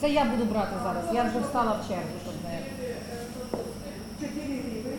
[0.00, 1.04] Це я буду брати зараз.
[1.14, 2.04] Я вже встала в чергу.
[4.20, 4.96] Чотири риби.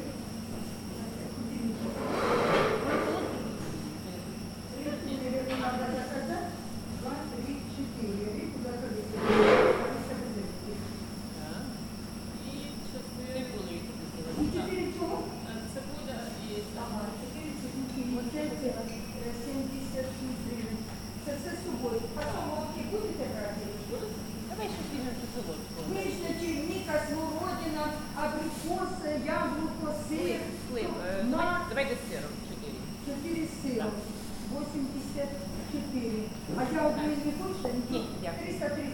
[36.58, 37.70] А я одну не хочете?
[37.92, 38.59] Ні, дякую.
[38.59, 38.88] 334.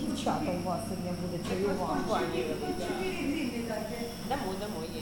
[0.00, 1.38] Дівчата у вас сьогодні буде.
[1.48, 2.04] Чаювання.
[2.08, 3.96] 4 гривні дайте.
[4.28, 4.94] Дамо, дамо, все,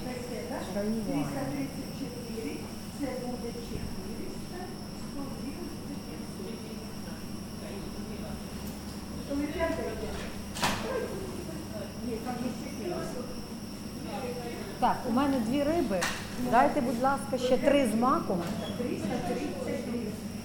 [1.50, 2.56] 334.
[3.00, 4.58] Це буде 400.
[5.12, 5.70] 100 гривень.
[9.28, 10.08] То ви п'ять даєте?
[12.06, 13.20] Ні, там є ще 400.
[14.80, 16.00] Так, у мене дві риби.
[16.50, 18.42] Дайте, будь ласка, ще три з маком.
[18.78, 19.65] 330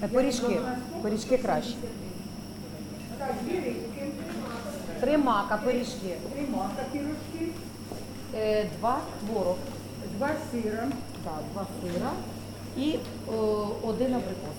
[0.04, 0.60] Е, Пиріжки.
[1.02, 1.74] Пиріжки краще.
[5.02, 6.18] Три мака, пиріжки.
[6.34, 7.54] Три мака пірожки.
[8.36, 9.56] Е, Два творог.
[10.18, 10.88] Два сира.
[11.24, 12.12] Так, два сира
[12.78, 12.96] і
[13.28, 14.58] о, один абрикос.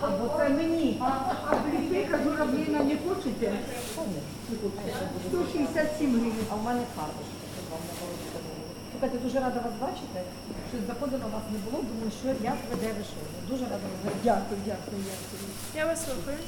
[0.00, 0.98] Або це мені.
[1.00, 1.04] А,
[1.50, 3.52] а брикета журавлина не хочете?
[5.30, 6.34] 167 гривень.
[6.50, 8.52] А в мене карточка, щоб вам не було.
[8.92, 10.20] Слухайте, дуже рада вас бачити.
[10.70, 11.82] Щось заходила, вас не було.
[11.90, 13.20] Думаю, що я веде ви що.
[13.50, 14.20] Дуже рада вас бачити.
[14.24, 15.42] Дякую, дякую, дякую.
[15.74, 16.38] Я вас слухаю.